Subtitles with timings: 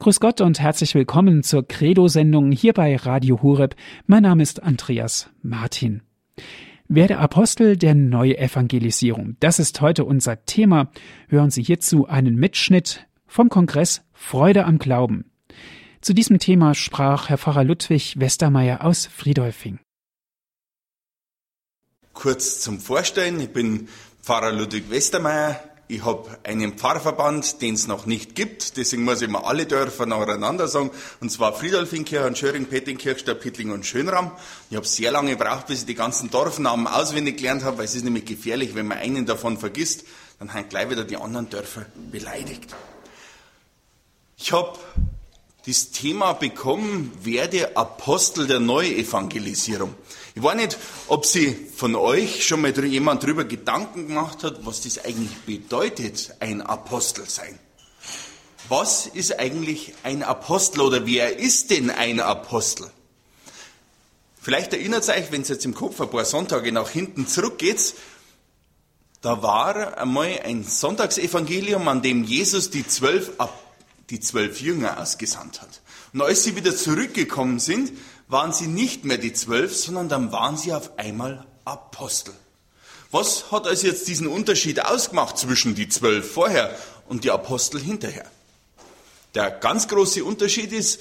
[0.00, 3.74] Grüß Gott und herzlich willkommen zur Credo-Sendung hier bei Radio Hureb.
[4.06, 6.02] Mein Name ist Andreas Martin.
[6.86, 9.36] Werde Apostel der Neuevangelisierung.
[9.40, 10.92] Das ist heute unser Thema.
[11.26, 15.32] Hören Sie hierzu einen Mitschnitt vom Kongress Freude am Glauben.
[16.00, 19.80] Zu diesem Thema sprach Herr Pfarrer Ludwig Westermeier aus Friedolfing.
[22.12, 23.40] Kurz zum Vorstellen.
[23.40, 23.88] Ich bin
[24.22, 25.60] Pfarrer Ludwig Westermeier.
[25.90, 28.76] Ich habe einen Pfarrverband, den es noch nicht gibt.
[28.76, 30.90] Deswegen muss ich mal alle Dörfer nacheinander sagen.
[31.20, 34.32] Und zwar Friedolfinkirchen, Schöring, Pettinkirch, Pittling und Schönram.
[34.68, 37.94] Ich habe sehr lange gebraucht, bis ich die ganzen Dorfnamen auswendig gelernt habe, weil es
[37.94, 40.04] ist nämlich gefährlich, wenn man einen davon vergisst,
[40.38, 42.76] dann haben gleich wieder die anderen Dörfer beleidigt.
[44.36, 44.78] Ich habe
[45.68, 49.94] das Thema bekommen, werde Apostel der Neuevangelisierung.
[50.34, 50.78] Ich weiß nicht,
[51.08, 56.34] ob Sie von euch schon mal jemand darüber Gedanken gemacht hat, was das eigentlich bedeutet,
[56.40, 57.58] ein Apostel sein.
[58.70, 62.90] Was ist eigentlich ein Apostel oder wer ist denn ein Apostel?
[64.40, 67.94] Vielleicht erinnert euch, wenn es jetzt im Kopf ein paar Sonntage nach hinten zurückgeht,
[69.20, 73.32] da war einmal ein Sonntagsevangelium, an dem Jesus die zwölf,
[74.10, 75.80] die zwölf Jünger ausgesandt hat.
[76.12, 77.92] Und als sie wieder zurückgekommen sind,
[78.28, 82.34] waren sie nicht mehr die zwölf, sondern dann waren sie auf einmal Apostel.
[83.10, 86.76] Was hat also jetzt diesen Unterschied ausgemacht zwischen die zwölf vorher
[87.08, 88.30] und die Apostel hinterher?
[89.34, 91.00] Der ganz große Unterschied ist,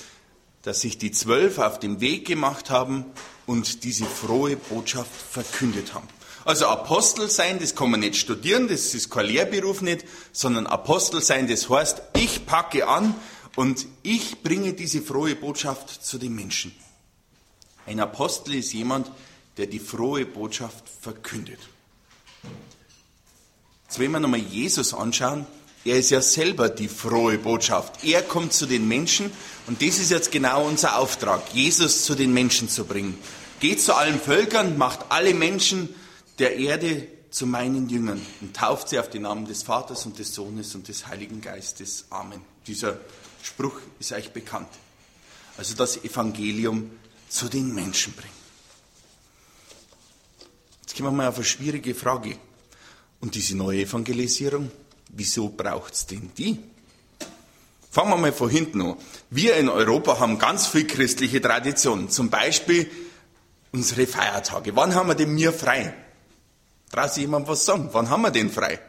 [0.62, 3.06] dass sich die zwölf auf den Weg gemacht haben
[3.46, 6.08] und diese frohe Botschaft verkündet haben.
[6.48, 11.22] Also Apostel sein, das kann man nicht studieren, das ist kein Lehrberuf nicht, sondern Apostel
[11.22, 13.16] sein, das heißt, ich packe an
[13.58, 16.74] und ich bringe diese frohe Botschaft zu den Menschen.
[17.86, 19.12] Ein Apostel ist jemand,
[19.58, 21.60] der die frohe Botschaft verkündet.
[23.84, 25.46] Jetzt wenn wir nochmal Jesus anschauen,
[25.84, 28.06] er ist ja selber die frohe Botschaft.
[28.06, 29.32] Er kommt zu den Menschen
[29.68, 33.18] und das ist jetzt genau unser Auftrag, Jesus zu den Menschen zu bringen.
[33.60, 35.94] Geht zu allen Völkern, macht alle Menschen
[36.40, 40.34] der Erde zu meinen Jüngern und tauft sie auf den Namen des Vaters und des
[40.34, 42.06] Sohnes und des Heiligen Geistes.
[42.10, 42.42] Amen.
[42.66, 43.00] Dieser
[43.44, 44.70] Spruch ist euch bekannt.
[45.58, 46.92] Also das Evangelium
[47.30, 48.34] zu den Menschen bringen.
[50.82, 52.38] Jetzt kommen wir mal auf eine schwierige Frage.
[53.20, 54.72] Und diese neue Evangelisierung,
[55.10, 56.60] wieso braucht es denn die?
[57.90, 58.96] Fangen wir mal von hinten an.
[59.32, 62.10] Wir in Europa haben ganz viel christliche Traditionen.
[62.10, 62.90] Zum Beispiel
[63.72, 64.76] unsere Feiertage.
[64.76, 65.96] Wann haben wir denn mir frei?
[66.92, 67.90] Traut sich jemand was sagen?
[67.92, 68.80] Wann haben wir denn frei?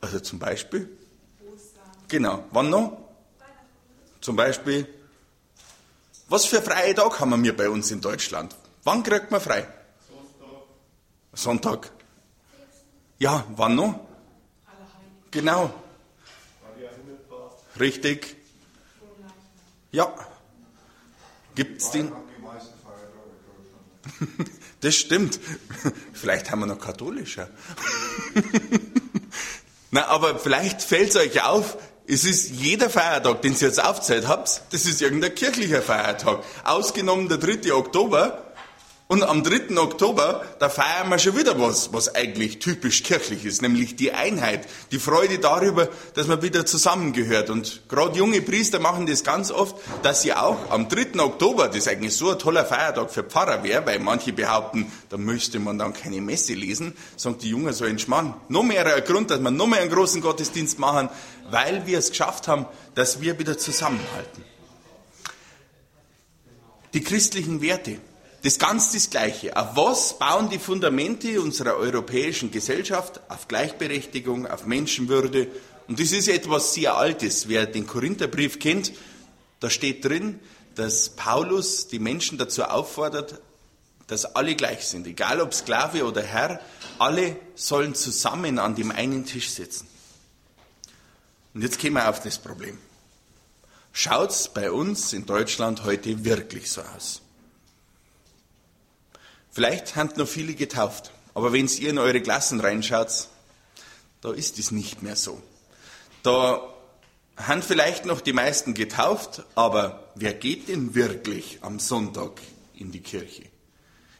[0.00, 0.88] Also zum Beispiel?
[2.08, 2.44] Genau.
[2.50, 2.98] Wann noch?
[4.20, 4.86] Zum Beispiel
[6.28, 8.56] was für freie Tag haben wir bei uns in Deutschland?
[8.82, 9.68] Wann kriegt man frei?
[11.32, 11.82] Sonntag.
[11.82, 11.90] Sonntag.
[13.18, 14.00] Ja, wann noch?
[15.30, 15.72] Genau.
[17.78, 18.36] Richtig.
[19.92, 20.12] Ja.
[21.54, 22.10] Gibt's den?
[24.84, 25.40] Das stimmt.
[26.12, 27.48] Vielleicht haben wir noch katholischer.
[29.90, 34.28] Na, aber vielleicht fällt es euch auf, es ist jeder Feiertag, den ihr jetzt aufzählt
[34.28, 36.42] habt, das ist irgendein kirchlicher Feiertag.
[36.64, 37.72] Ausgenommen der 3.
[37.72, 38.43] Oktober.
[39.06, 39.76] Und am 3.
[39.76, 44.66] Oktober, da feiern wir schon wieder was, was eigentlich typisch kirchlich ist, nämlich die Einheit,
[44.92, 47.50] die Freude darüber, dass man wieder zusammengehört.
[47.50, 51.20] Und gerade junge Priester machen das ganz oft, dass sie auch am 3.
[51.20, 55.58] Oktober, das eigentlich so ein toller Feiertag für Pfarrer wäre, weil manche behaupten, da müsste
[55.58, 58.32] man dann keine Messe lesen, sagt die Jungen so ein Schmarrn.
[58.48, 61.10] Noch mehr ein Grund, dass wir noch mehr einen großen Gottesdienst machen,
[61.50, 64.42] weil wir es geschafft haben, dass wir wieder zusammenhalten.
[66.94, 67.98] Die christlichen Werte,
[68.44, 69.56] das ganz das Gleiche.
[69.56, 73.22] Auf was bauen die Fundamente unserer europäischen Gesellschaft?
[73.30, 75.48] Auf Gleichberechtigung, auf Menschenwürde.
[75.88, 77.48] Und das ist etwas sehr Altes.
[77.48, 78.92] Wer den Korintherbrief kennt,
[79.60, 80.40] da steht drin,
[80.74, 83.40] dass Paulus die Menschen dazu auffordert,
[84.08, 85.06] dass alle gleich sind.
[85.06, 86.60] Egal ob Sklave oder Herr,
[86.98, 89.88] alle sollen zusammen an dem einen Tisch sitzen.
[91.54, 92.76] Und jetzt kommen wir auf das Problem.
[93.92, 97.23] Schaut es bei uns in Deutschland heute wirklich so aus?
[99.54, 103.28] Vielleicht haben noch viele getauft, aber wenn ihr in eure Klassen reinschaut,
[104.20, 105.40] da ist es nicht mehr so.
[106.24, 106.60] Da
[107.36, 112.40] haben vielleicht noch die meisten getauft, aber wer geht denn wirklich am Sonntag
[112.74, 113.44] in die Kirche?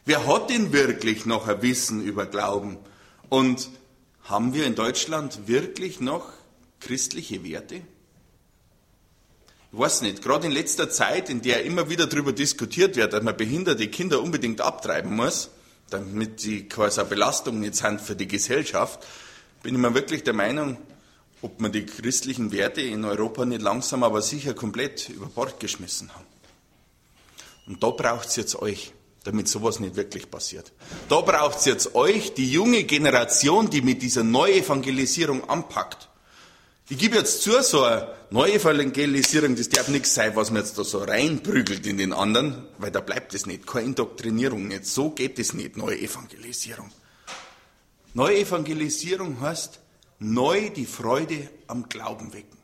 [0.05, 2.77] Wer hat denn wirklich noch ein Wissen über Glauben?
[3.27, 3.69] Und
[4.23, 6.29] haben wir in Deutschland wirklich noch
[6.79, 7.81] christliche Werte?
[9.75, 13.21] Ich weiß nicht, gerade in letzter Zeit, in der immer wieder darüber diskutiert wird, dass
[13.21, 15.49] man behinderte Kinder unbedingt abtreiben muss,
[15.89, 19.05] damit sie quasi eine Belastung nicht sind für die Gesellschaft,
[19.63, 20.77] bin ich mir wirklich der Meinung,
[21.41, 26.09] ob wir die christlichen Werte in Europa nicht langsam, aber sicher komplett über Bord geschmissen
[26.15, 26.25] haben.
[27.67, 28.93] Und da braucht es jetzt euch,
[29.25, 30.71] damit sowas nicht wirklich passiert.
[31.09, 36.07] Da braucht es jetzt euch, die junge Generation, die mit dieser Neuevangelisierung anpackt.
[36.87, 40.83] Ich gebe jetzt zu, so eine Neuevangelisierung, das darf nichts sein, was man jetzt da
[40.83, 43.65] so reinprügelt in den anderen, weil da bleibt es nicht.
[43.65, 44.85] Keine Indoktrinierung nicht.
[44.85, 46.91] So geht es nicht, Neuevangelisierung.
[48.13, 49.79] Neuevangelisierung heißt,
[50.19, 52.57] neu die Freude am Glauben wecken.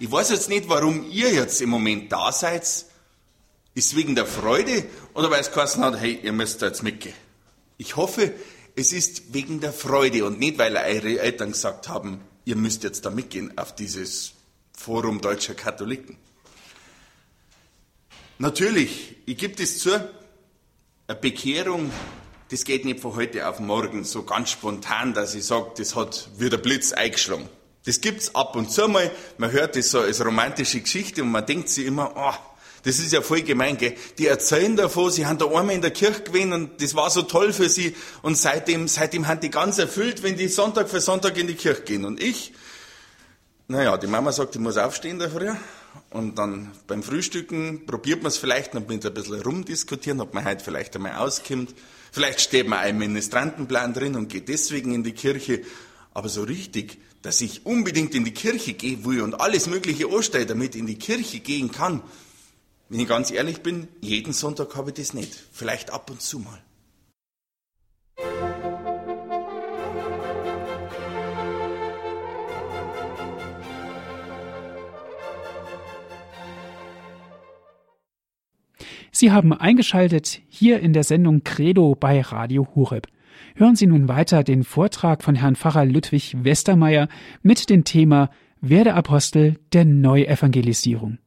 [0.00, 2.62] Ich weiß jetzt nicht, warum ihr jetzt im Moment da seid.
[2.62, 2.86] Ist
[3.74, 4.84] es wegen der Freude
[5.14, 7.14] oder weil es geheißen hat, hey, ihr müsst da jetzt mitgehen?
[7.78, 8.34] Ich hoffe,
[8.74, 13.04] es ist wegen der Freude und nicht, weil eure Eltern gesagt haben, ihr müsst jetzt
[13.04, 14.32] da mitgehen auf dieses
[14.76, 16.16] Forum deutscher Katholiken.
[18.38, 19.94] Natürlich, ich gebe das zu,
[21.06, 21.90] eine Bekehrung,
[22.50, 26.28] das geht nicht von heute auf morgen so ganz spontan, dass ich sage, das hat
[26.38, 27.48] wie der Blitz eingeschlagen.
[27.84, 31.46] Das gibt's ab und zu mal, man hört das so als romantische Geschichte und man
[31.46, 32.51] denkt sich immer, oh,
[32.84, 33.94] das ist ja voll gemein, gell?
[34.18, 37.22] Die erzählen davon, sie haben da einmal in der Kirche gewesen und das war so
[37.22, 41.36] toll für sie und seitdem, seitdem haben die ganz erfüllt, wenn die Sonntag für Sonntag
[41.36, 42.04] in die Kirche gehen.
[42.04, 42.52] Und ich,
[43.68, 45.56] naja, die Mama sagt, ich muss aufstehen da früher
[46.10, 50.44] und dann beim Frühstücken probiert man es vielleicht noch mit ein bisschen rumdiskutieren, ob man
[50.44, 51.74] heute vielleicht einmal auskommt.
[52.10, 55.62] Vielleicht steht man einen Ministrantenplan drin und geht deswegen in die Kirche.
[56.14, 60.46] Aber so richtig, dass ich unbedingt in die Kirche gehen will und alles Mögliche anstelle,
[60.46, 62.02] damit ich in die Kirche gehen kann,
[62.92, 65.32] wenn ich ganz ehrlich bin, jeden Sonntag habe ich das nicht.
[65.50, 66.58] Vielleicht ab und zu mal.
[79.10, 83.06] Sie haben eingeschaltet hier in der Sendung Credo bei Radio Hureb.
[83.54, 87.08] Hören Sie nun weiter den Vortrag von Herrn Pfarrer Ludwig Westermeier
[87.42, 88.28] mit dem Thema
[88.60, 91.18] Werde Apostel der Neuevangelisierung.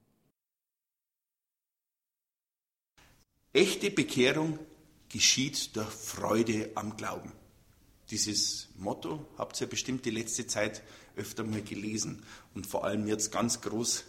[3.56, 4.60] Echte Bekehrung
[5.08, 7.32] geschieht durch Freude am Glauben.
[8.12, 10.84] Dieses Motto habt ihr bestimmt die letzte Zeit
[11.16, 12.22] öfter mal gelesen
[12.54, 14.04] und vor allem jetzt ganz groß,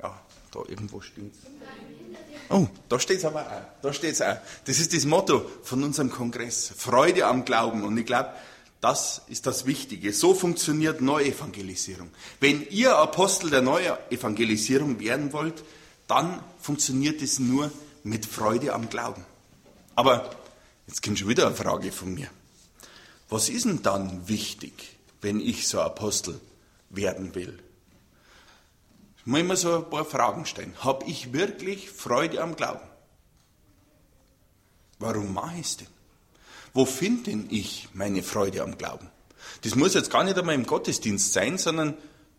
[0.00, 0.18] ja,
[0.50, 1.34] da irgendwo steht
[2.48, 3.82] Oh, da steht es aber auch.
[3.82, 4.38] Da steht's auch.
[4.64, 6.72] Das ist das Motto von unserem Kongress.
[6.74, 7.84] Freude am Glauben.
[7.84, 8.30] Und ich glaube,
[8.80, 10.14] das ist das Wichtige.
[10.14, 12.08] So funktioniert Neuevangelisierung.
[12.40, 15.64] Wenn ihr Apostel der Neuevangelisierung werden wollt,
[16.06, 17.70] dann funktioniert es nur
[18.06, 19.24] mit Freude am Glauben.
[19.96, 20.30] Aber
[20.86, 22.28] jetzt kommt schon wieder eine Frage von mir.
[23.28, 26.40] Was ist denn dann wichtig, wenn ich so Apostel
[26.88, 27.58] werden will?
[29.18, 30.72] Ich muss mir so ein paar Fragen stellen.
[30.84, 32.86] Habe ich wirklich Freude am Glauben?
[35.00, 35.88] Warum mache ich es denn?
[36.72, 39.10] Wo finde denn ich meine Freude am Glauben?
[39.62, 41.94] Das muss jetzt gar nicht einmal im Gottesdienst sein, sondern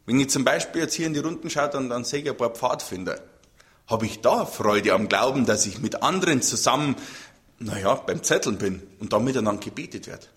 [0.06, 2.38] wenn ich zum Beispiel jetzt hier in die Runden schaue, dann, dann sehe ich ein
[2.38, 3.19] paar Pfadfinder
[3.88, 6.95] habe ich da Freude am Glauben, dass ich mit anderen zusammen,
[7.60, 10.30] naja, beim Zetteln bin und da miteinander gebetet wird?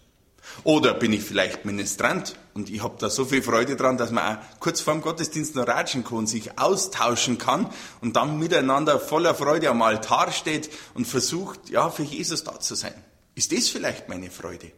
[0.64, 4.37] Oder bin ich vielleicht Ministrant und ich habe da so viel Freude dran, dass man
[4.37, 7.69] auch kurz vor dem Gottesdienst noch ratschen kann, sich austauschen kann
[8.00, 12.75] und dann miteinander voller Freude am Altar steht und versucht, ja, für Jesus da zu
[12.75, 12.94] sein.
[13.35, 14.73] Ist das vielleicht meine Freude?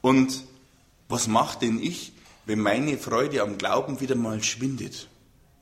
[0.00, 0.44] Und
[1.08, 2.12] was macht denn ich,
[2.46, 5.08] wenn meine Freude am Glauben wieder mal schwindet?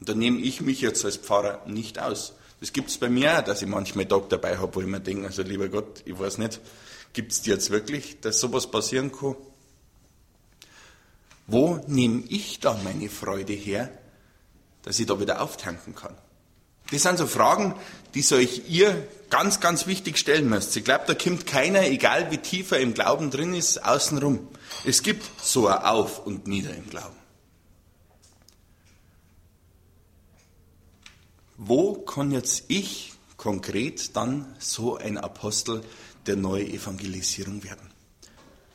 [0.03, 2.33] Und da nehme ich mich jetzt als Pfarrer nicht aus.
[2.59, 4.99] Das gibt es bei mir auch, dass ich manchmal Tag dabei habe, wo ich mir
[4.99, 6.59] denke, also lieber Gott, ich weiß nicht,
[7.13, 9.37] gibt es jetzt wirklich, dass sowas passieren kann?
[11.47, 13.97] Wo nehme ich da meine Freude her,
[14.83, 16.17] dass ich da wieder auftanken kann?
[16.91, 17.77] Das sind so Fragen,
[18.15, 20.77] die ich ihr ganz, ganz wichtig stellen müsst.
[20.77, 24.49] Ich glaube, da kommt keiner, egal wie tief er im Glauben drin ist, außenrum.
[24.85, 27.22] Es gibt so ein Auf und Nieder im Glauben.
[31.65, 35.85] Wo kann jetzt ich konkret dann so ein Apostel
[36.27, 37.89] der Neuevangelisierung werden?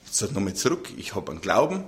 [0.05, 1.83] Jetzt sage nochmal zurück, ich habe einen Glauben,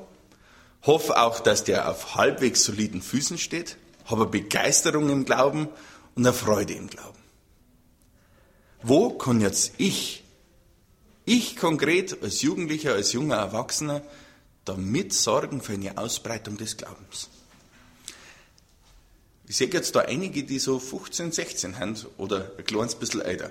[0.84, 3.78] hoffe auch, dass der auf halbwegs soliden Füßen steht,
[4.08, 5.70] habe Begeisterung im Glauben
[6.16, 7.20] und eine Freude im Glauben.
[8.84, 10.26] Wo kann jetzt ich,
[11.24, 14.02] ich konkret als Jugendlicher, als junger Erwachsener,
[14.66, 17.30] damit sorgen für eine Ausbreitung des Glaubens?
[19.50, 23.50] Ich sehe jetzt da einige, die so 15, 16 haben oder ein kleines bisschen älter.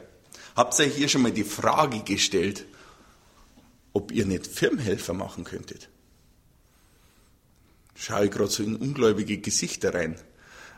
[0.54, 2.66] Habt ihr euch hier schon mal die Frage gestellt,
[3.92, 5.88] ob ihr nicht Firmenhelfer machen könntet?
[7.96, 10.14] Schaue ich gerade so in ungläubige Gesichter rein.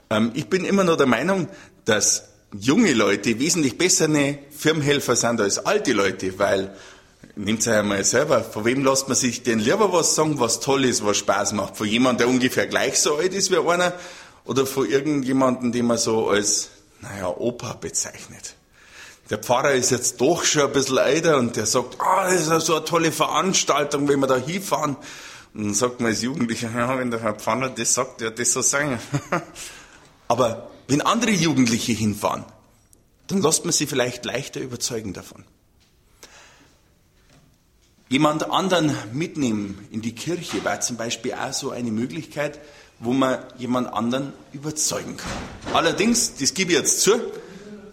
[0.08, 1.50] Ähm, ich bin immer noch der Meinung,
[1.84, 6.74] dass junge Leute wesentlich bessere Firmenhelfer sind als alte Leute, weil
[7.36, 8.42] Nehmt euch einmal selber.
[8.42, 11.76] Von wem lässt man sich denn lieber was sagen, was toll ist, was Spaß macht?
[11.76, 13.92] Von jemandem, der ungefähr gleich so alt ist wie einer?
[14.44, 16.70] Oder von irgendjemandem, den man so als,
[17.00, 18.54] naja, Opa bezeichnet?
[19.30, 22.66] Der Pfarrer ist jetzt doch schon ein bisschen älter und der sagt, ah, das ist
[22.66, 24.96] so eine tolle Veranstaltung, wenn wir da hinfahren.
[25.54, 28.52] Und dann sagt man als Jugendlicher, ja, wenn der Herr Pfarrer das sagt, wird das
[28.52, 28.98] so sein.
[30.28, 32.44] Aber wenn andere Jugendliche hinfahren,
[33.28, 35.44] dann lässt man sie vielleicht leichter überzeugen davon.
[38.08, 42.58] Jemand anderen mitnehmen in die Kirche war zum Beispiel auch so eine Möglichkeit,
[43.00, 45.74] wo man jemand anderen überzeugen kann.
[45.74, 47.12] Allerdings, das gebe ich jetzt zu,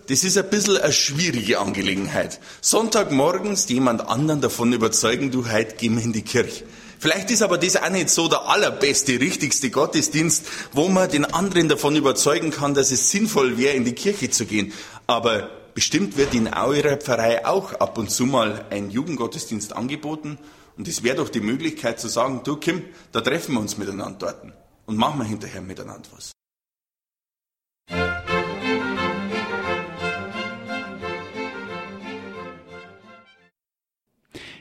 [0.08, 2.40] das ist ein bisschen eine schwierige Angelegenheit.
[2.62, 6.66] Sonntagmorgens jemand anderen davon überzeugen, du heute gehen wir in die Kirche.
[7.00, 11.70] Vielleicht ist aber das auch nicht so der allerbeste, richtigste Gottesdienst, wo man den anderen
[11.70, 14.74] davon überzeugen kann, dass es sinnvoll wäre, in die Kirche zu gehen.
[15.06, 20.38] Aber bestimmt wird in eurer Pfarrei auch ab und zu mal ein Jugendgottesdienst angeboten.
[20.78, 24.18] Und es wäre doch die Möglichkeit zu sagen, du Kim, da treffen wir uns miteinander
[24.20, 26.32] dort und machen wir hinterher miteinander was.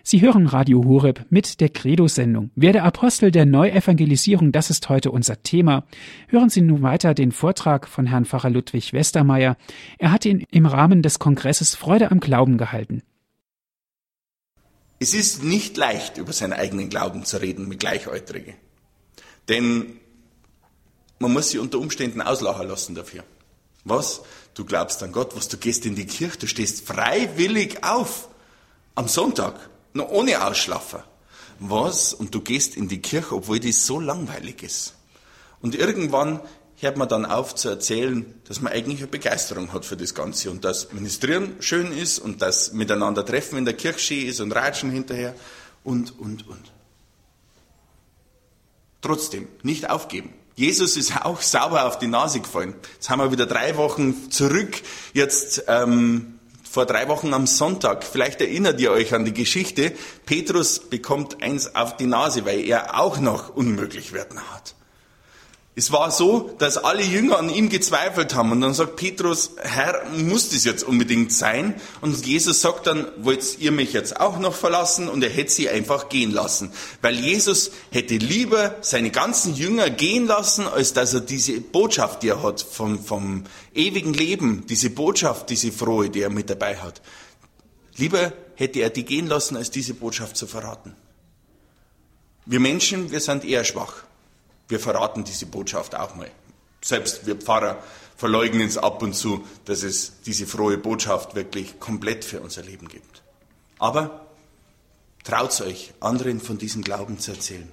[0.08, 2.52] Sie hören Radio Horeb mit der Credo-Sendung.
[2.54, 5.84] Wer der Apostel der Neuevangelisierung, das ist heute unser Thema.
[6.28, 9.56] Hören Sie nun weiter den Vortrag von Herrn Pfarrer Ludwig Westermeier.
[9.98, 13.02] Er hat ihn im Rahmen des Kongresses Freude am Glauben gehalten.
[15.00, 18.54] Es ist nicht leicht, über seinen eigenen Glauben zu reden mit Gleichaltrigen.
[19.48, 19.98] Denn
[21.18, 23.24] man muss sie unter Umständen auslachen lassen dafür.
[23.84, 24.22] Was?
[24.54, 28.28] Du glaubst an Gott, was du gehst in die Kirche, du stehst freiwillig auf
[28.94, 31.00] am Sonntag noch ohne Ausschlafen.
[31.58, 32.12] Was?
[32.12, 34.94] Und du gehst in die Kirche, obwohl das so langweilig ist.
[35.60, 36.40] Und irgendwann
[36.78, 40.50] hört man dann auf zu erzählen, dass man eigentlich eine Begeisterung hat für das Ganze
[40.50, 44.52] und dass Ministrieren schön ist und dass miteinander treffen in der Kirche schön ist und
[44.52, 45.34] Ratschen hinterher
[45.84, 46.72] und, und, und.
[49.00, 50.34] Trotzdem, nicht aufgeben.
[50.56, 52.74] Jesus ist auch sauber auf die Nase gefallen.
[52.94, 54.80] Jetzt haben wir wieder drei Wochen zurück.
[55.12, 58.04] Jetzt ähm, vor drei Wochen am Sonntag.
[58.04, 59.92] Vielleicht erinnert ihr euch an die Geschichte.
[60.24, 64.74] Petrus bekommt eins auf die Nase, weil er auch noch unmöglich werden hat.
[65.78, 68.50] Es war so, dass alle Jünger an ihm gezweifelt haben.
[68.50, 71.78] Und dann sagt Petrus, Herr, muss das jetzt unbedingt sein?
[72.00, 75.06] Und Jesus sagt dann, wollt ihr mich jetzt auch noch verlassen?
[75.06, 76.72] Und er hätte sie einfach gehen lassen.
[77.02, 82.28] Weil Jesus hätte lieber seine ganzen Jünger gehen lassen, als dass er diese Botschaft, die
[82.28, 87.02] er hat, vom, vom ewigen Leben, diese Botschaft, diese frohe, die er mit dabei hat.
[87.96, 90.96] Lieber hätte er die gehen lassen, als diese Botschaft zu verraten.
[92.46, 94.06] Wir Menschen, wir sind eher schwach.
[94.68, 96.30] Wir verraten diese Botschaft auch mal.
[96.82, 97.82] Selbst wir Pfarrer
[98.16, 102.88] verleugnen es ab und zu, dass es diese frohe Botschaft wirklich komplett für unser Leben
[102.88, 103.22] gibt.
[103.78, 104.26] Aber
[105.24, 107.70] traut euch, anderen von diesem Glauben zu erzählen.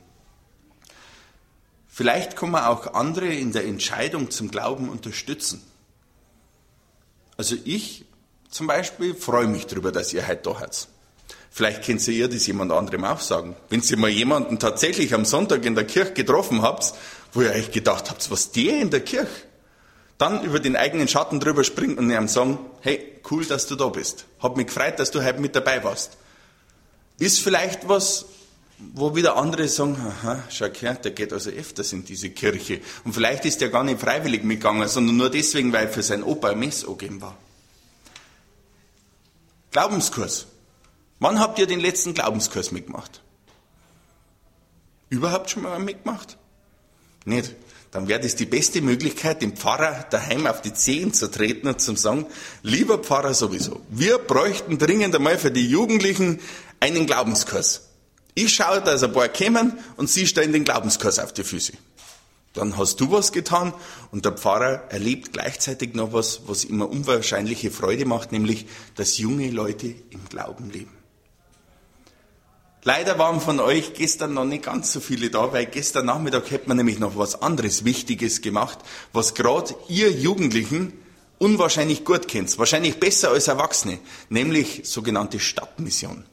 [1.87, 5.61] Vielleicht kann man auch andere in der Entscheidung zum Glauben unterstützen.
[7.37, 8.05] Also ich
[8.49, 10.87] zum Beispiel freue mich darüber, dass ihr heute da seid.
[11.55, 13.55] Vielleicht könnt ihr das jemand anderem auch sagen.
[13.69, 16.95] Wenn ihr mal jemanden tatsächlich am Sonntag in der Kirche getroffen habt,
[17.31, 19.29] wo ihr euch gedacht habt, was der in der Kirche,
[20.17, 23.89] dann über den eigenen Schatten drüber springt und ihm sagen, hey, cool, dass du da
[23.89, 24.25] bist.
[24.39, 26.17] Hab mich gefreut, dass du heute mit dabei warst.
[27.19, 28.25] Ist vielleicht was,
[28.79, 32.81] wo wieder andere sagen, aha, schau her, der geht also öfters in diese Kirche.
[33.03, 36.49] Und vielleicht ist der gar nicht freiwillig mitgegangen, sondern nur deswegen, weil für sein Opa
[36.49, 37.37] ein Mess angegeben war.
[39.69, 40.47] Glaubenskurs.
[41.23, 43.21] Wann habt ihr den letzten Glaubenskurs mitgemacht?
[45.07, 46.37] Überhaupt schon mal mitgemacht?
[47.23, 47.55] Nicht.
[47.91, 51.79] Dann wäre das die beste Möglichkeit, dem Pfarrer daheim auf die Zehen zu treten und
[51.79, 52.25] zu sagen,
[52.61, 56.41] lieber Pfarrer sowieso, wir bräuchten dringend einmal für die Jugendlichen
[56.81, 57.87] einen Glaubenskurs.
[58.35, 61.71] Ich schaue, dass ein paar kommen und sie stellen den Glaubenskurs auf die Füße.
[62.53, 63.73] Dann hast du was getan
[64.11, 68.65] und der Pfarrer erlebt gleichzeitig noch was, was immer unwahrscheinliche Freude macht, nämlich,
[68.95, 71.02] dass junge Leute im Glauben leben.
[72.85, 76.67] Leider waren von euch gestern noch nicht ganz so viele da, weil gestern Nachmittag hätte
[76.67, 78.79] man nämlich noch was anderes Wichtiges gemacht,
[79.13, 80.91] was gerade ihr Jugendlichen
[81.37, 83.99] unwahrscheinlich gut kennt, wahrscheinlich besser als Erwachsene,
[84.29, 86.25] nämlich sogenannte Stadtmission.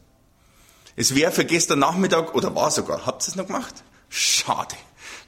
[0.97, 3.85] Es wäre für gestern Nachmittag, oder war sogar, habt ihr es noch gemacht?
[4.09, 4.75] Schade.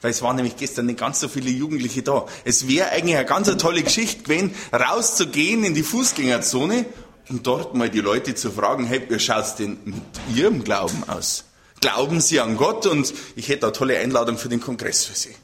[0.01, 2.25] Weil es waren nämlich gestern nicht ganz so viele Jugendliche da.
[2.43, 6.85] Es wäre eigentlich eine ganz tolle Geschichte gewesen, rauszugehen in die Fußgängerzone
[7.29, 9.95] und dort mal die Leute zu fragen, hey, wie schaut's denn mit
[10.35, 11.45] Ihrem Glauben aus?
[11.79, 12.85] Glauben Sie an Gott?
[12.85, 15.35] Und ich hätte eine tolle Einladung für den Kongress für Sie.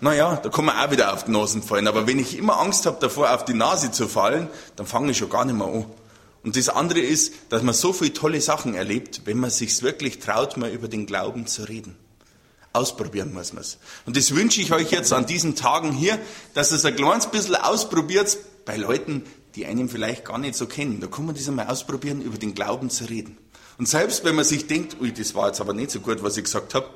[0.00, 1.86] Naja, da kann man auch wieder auf die Nasen fallen.
[1.86, 5.18] Aber wenn ich immer Angst habe davor, auf die Nase zu fallen, dann fange ich
[5.18, 5.86] schon gar nicht mehr an.
[6.42, 10.18] Und das andere ist, dass man so viele tolle Sachen erlebt, wenn man sich wirklich
[10.18, 11.96] traut, mal über den Glauben zu reden.
[12.72, 13.78] Ausprobieren muss man es.
[14.06, 16.18] Und das wünsche ich euch jetzt an diesen Tagen hier,
[16.54, 19.24] dass ihr es ein kleines bisschen ausprobiert bei Leuten,
[19.54, 21.00] die einen vielleicht gar nicht so kennen.
[21.00, 23.36] Da kann man das einmal ausprobieren, über den Glauben zu reden.
[23.78, 26.36] Und selbst wenn man sich denkt, ui, das war jetzt aber nicht so gut, was
[26.36, 26.88] ich gesagt habe,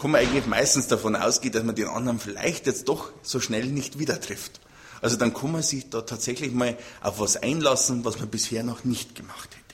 [0.00, 3.66] kann man eigentlich meistens davon ausgehen, dass man den anderen vielleicht jetzt doch so schnell
[3.66, 4.60] nicht wieder trifft.
[5.00, 8.84] Also dann kann man sich da tatsächlich mal auf was einlassen, was man bisher noch
[8.84, 9.64] nicht gemacht hätte.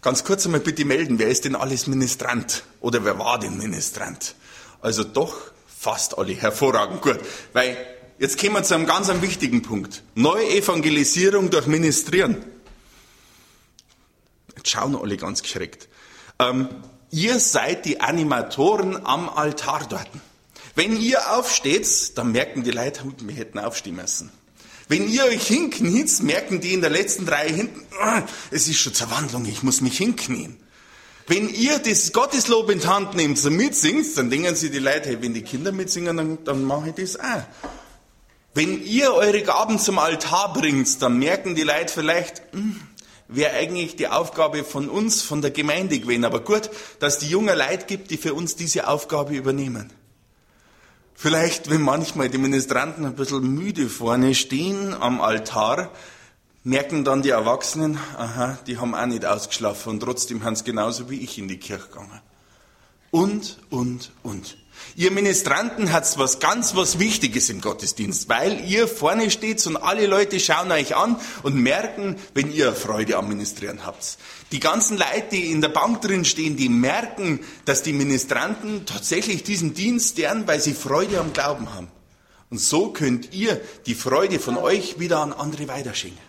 [0.00, 2.64] Ganz kurz einmal bitte melden, wer ist denn alles Ministrant?
[2.80, 4.34] Oder wer war denn Ministrant?
[4.80, 5.36] Also doch
[5.66, 6.32] fast alle.
[6.32, 7.20] Hervorragend, gut.
[7.52, 7.76] Weil
[8.22, 10.04] jetzt kommen wir zu einem ganz wichtigen Punkt.
[10.14, 12.44] Neue Evangelisierung durch Ministrieren.
[14.56, 15.88] Jetzt schauen alle ganz geschreckt.
[16.38, 16.68] Ähm,
[17.10, 20.08] ihr seid die Animatoren am Altar dort.
[20.76, 24.30] Wenn ihr aufsteht, dann merken die Leute, wir hätten aufstehen müssen.
[24.86, 28.94] Wenn ihr euch hinkniet, merken die in der letzten Reihe hinten, oh, es ist schon
[28.94, 30.56] zur Wandlung, ich muss mich hinknien.
[31.26, 35.08] Wenn ihr das Gotteslob in die Hand nehmt und mitsingt, dann denken sie die Leute,
[35.08, 37.42] hey, wenn die Kinder mitsingen, dann, dann mache ich das auch.
[38.54, 42.80] Wenn ihr eure Gaben zum Altar bringt, dann merken die Leute vielleicht, hm,
[43.28, 46.24] wäre eigentlich die Aufgabe von uns, von der Gemeinde gewesen.
[46.24, 49.90] Aber gut, dass die jungen Leute gibt, die für uns diese Aufgabe übernehmen.
[51.14, 55.90] Vielleicht, wenn manchmal die Ministranten ein bisschen müde vorne stehen am Altar,
[56.64, 61.10] merken dann die Erwachsenen, aha, die haben auch nicht ausgeschlafen und trotzdem haben sie genauso
[61.10, 62.20] wie ich in die Kirche gegangen.
[63.10, 64.56] Und, und, und.
[64.94, 70.06] Ihr Ministranten hat's was ganz was Wichtiges im Gottesdienst, weil ihr vorne steht und alle
[70.06, 74.18] Leute schauen euch an und merken, wenn ihr Freude am Ministrieren habt.
[74.52, 79.42] Die ganzen Leute, die in der Bank drin stehen, die merken, dass die Ministranten tatsächlich
[79.42, 81.88] diesen Dienst lernen, weil sie Freude am Glauben haben.
[82.50, 86.20] Und so könnt ihr die Freude von euch wieder an andere weiterschenken.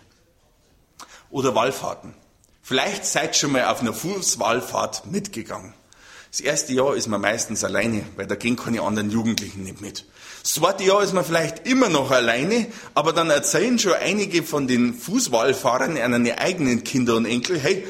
[1.28, 2.14] Oder Wallfahrten.
[2.62, 5.74] Vielleicht seid ihr schon mal auf einer Fußwallfahrt mitgegangen.
[6.34, 10.04] Das erste Jahr ist man meistens alleine, weil da gehen keine anderen Jugendlichen nicht mit.
[10.42, 14.66] Das zweite Jahr ist man vielleicht immer noch alleine, aber dann erzählen schon einige von
[14.66, 17.86] den Fußballfahrern an ihre eigenen Kinder und Enkel, hey,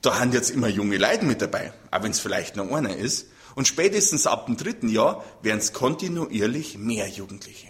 [0.00, 3.26] da haben jetzt immer junge Leute mit dabei, auch wenn es vielleicht noch einer ist.
[3.56, 7.66] Und spätestens ab dem dritten Jahr werden es kontinuierlich mehr Jugendliche.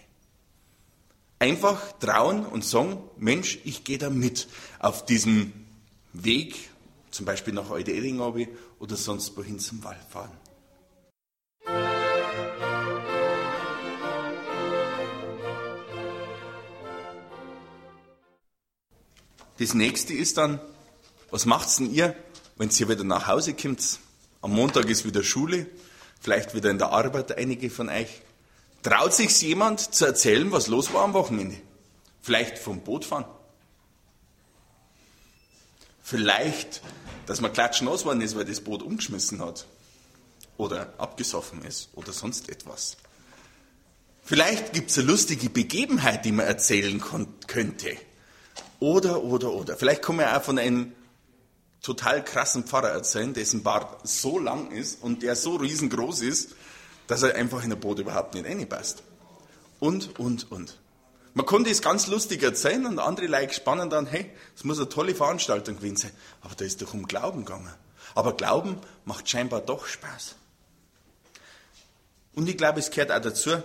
[1.38, 4.46] Einfach trauen und sagen, Mensch, ich gehe da mit
[4.78, 5.54] auf diesem
[6.12, 6.68] Weg,
[7.12, 8.20] zum Beispiel nach Eudering
[8.78, 10.32] oder sonst wohin zum Wald fahren.
[19.58, 20.60] Das nächste ist dann,
[21.30, 22.16] was macht's denn ihr,
[22.56, 24.00] wenn ihr wieder nach Hause kommt?
[24.40, 25.66] Am Montag ist wieder Schule,
[26.20, 28.22] vielleicht wieder in der Arbeit, einige von euch.
[28.82, 31.56] Traut sich jemand zu erzählen, was los war am Wochenende?
[32.20, 33.26] Vielleicht vom Boot fahren?
[36.12, 36.80] Vielleicht
[37.26, 39.66] dass man klatschen worden ist, weil das Boot umgeschmissen hat.
[40.56, 41.88] Oder abgesoffen ist.
[41.94, 42.96] Oder sonst etwas.
[44.22, 47.02] Vielleicht gibt es eine lustige Begebenheit, die man erzählen
[47.46, 47.96] könnte.
[48.80, 49.76] Oder, oder, oder.
[49.76, 50.92] Vielleicht kann man auch von einem
[51.80, 56.54] total krassen Pfarrer erzählen, dessen Bart so lang ist und der so riesengroß ist,
[57.08, 59.02] dass er einfach in ein Boot überhaupt nicht reinpasst.
[59.80, 60.78] Und, und, und.
[61.34, 64.88] Man konnte es ganz lustig erzählen und andere Leute spannen dann, hey, es muss eine
[64.88, 66.10] tolle Veranstaltung gewesen sein.
[66.42, 67.72] Aber da ist doch um Glauben gegangen.
[68.14, 70.34] Aber Glauben macht scheinbar doch Spaß.
[72.34, 73.62] Und ich glaube, es gehört auch dazu,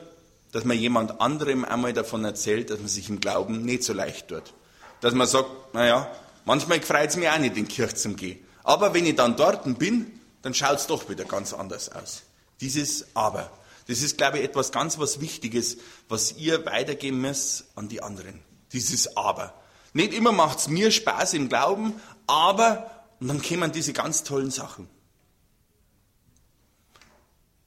[0.51, 4.29] dass man jemand anderem einmal davon erzählt, dass man sich im Glauben nicht so leicht
[4.29, 4.53] tut.
[5.01, 6.09] Dass man sagt, naja,
[6.45, 8.39] manchmal freut es mich auch nicht, in die Kirche zu gehen.
[8.63, 12.23] Aber wenn ich dann dort bin, dann schaut es doch wieder ganz anders aus.
[12.61, 13.51] Dieses Aber.
[13.87, 15.77] Das ist, glaube ich, etwas ganz was Wichtiges,
[16.09, 18.41] was ihr weitergeben müsst an die anderen.
[18.73, 19.53] Dieses Aber.
[19.93, 21.93] Nicht immer macht es mir Spaß im Glauben,
[22.27, 24.89] aber, und dann kommen diese ganz tollen Sachen.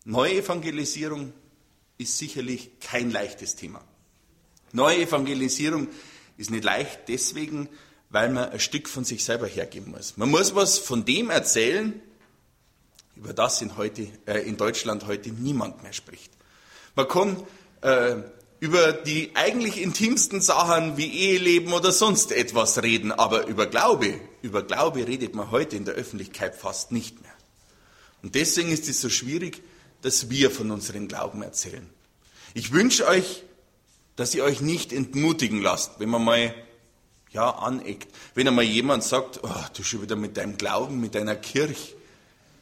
[0.04, 1.33] Neue Evangelisierung
[1.98, 3.83] ist sicherlich kein leichtes Thema.
[4.72, 5.88] Neue Evangelisierung
[6.37, 7.68] ist nicht leicht deswegen,
[8.11, 10.16] weil man ein Stück von sich selber hergeben muss.
[10.16, 12.00] Man muss was von dem erzählen,
[13.20, 16.33] über das in, heute, äh, in Deutschland heute niemand mehr spricht.
[16.94, 17.42] Man kann
[17.83, 18.16] äh,
[18.61, 24.62] über die eigentlich intimsten Sachen wie Eheleben oder sonst etwas reden, aber über Glaube, über
[24.62, 27.33] Glaube redet man heute in der Öffentlichkeit fast nicht mehr.
[28.22, 29.62] Und deswegen ist es so schwierig,
[30.00, 31.88] dass wir von unserem Glauben erzählen.
[32.54, 33.44] Ich wünsche euch,
[34.16, 36.54] dass ihr euch nicht entmutigen lasst, wenn man mal
[37.33, 38.09] ja, aneckt.
[38.35, 41.99] Wenn einmal jemand sagt, oh, du schon wieder mit deinem Glauben, mit deiner Kirche,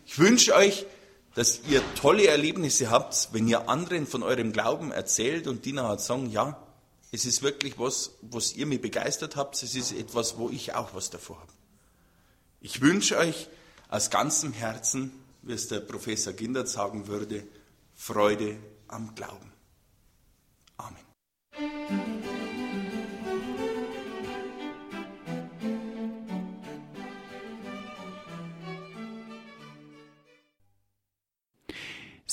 [0.09, 0.87] ich wünsche euch,
[1.35, 5.99] dass ihr tolle Erlebnisse habt, wenn ihr anderen von eurem Glauben erzählt und die nachher
[5.99, 6.59] sagen, ja,
[7.13, 9.63] es ist wirklich was, was ihr mir begeistert habt.
[9.63, 11.53] Es ist etwas, wo ich auch was davor habe.
[12.63, 13.49] Ich wünsche euch
[13.91, 17.47] aus ganzem Herzen, wie es der Professor Gindert sagen würde,
[17.95, 18.57] Freude
[18.89, 19.53] am Glauben.
[20.79, 22.18] Amen.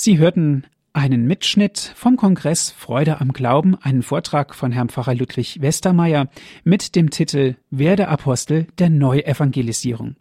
[0.05, 5.63] Sie hörten einen Mitschnitt vom Kongress Freude am Glauben, einen Vortrag von Herrn Pfarrer Ludwig
[5.63, 6.27] Westermeier
[6.63, 10.15] mit dem Titel Werde Apostel der Neuevangelisierung.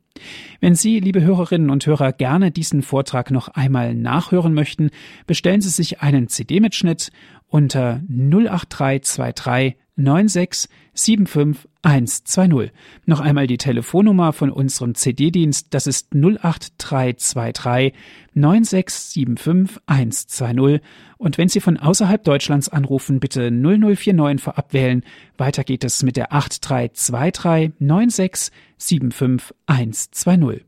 [0.61, 4.89] Wenn Sie, liebe Hörerinnen und Hörer, gerne diesen Vortrag noch einmal nachhören möchten,
[5.27, 7.11] bestellen Sie sich einen CD-Mitschnitt
[7.55, 12.73] unter 08323 96 75 120.
[13.07, 17.93] Noch einmal die Telefonnummer von unserem CD-Dienst, das ist 08323
[18.35, 20.81] 9675 120.
[21.17, 25.05] Und wenn Sie von außerhalb Deutschlands anrufen, bitte 0049 vorab wählen.
[25.39, 30.65] Weiter geht es mit der 8323 9675 120.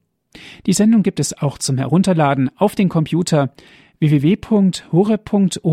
[0.66, 3.50] Die Sendung gibt es auch zum Herunterladen auf den Computer
[3.98, 5.64] www.hore.org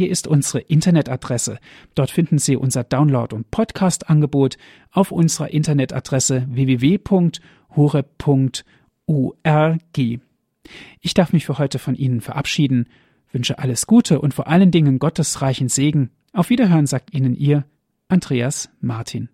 [0.00, 1.58] ist unsere Internetadresse.
[1.94, 4.56] Dort finden Sie unser Download- und Podcast-Angebot
[4.90, 7.40] auf unserer Internetadresse www.hore.org.
[11.00, 12.88] Ich darf mich für heute von Ihnen verabschieden,
[13.32, 16.10] wünsche alles Gute und vor allen Dingen Gottes reichen Segen.
[16.32, 17.64] Auf Wiederhören sagt Ihnen Ihr
[18.08, 19.28] Andreas Martin.